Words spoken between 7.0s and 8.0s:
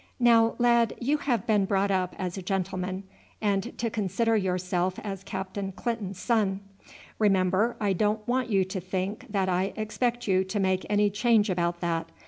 remember, I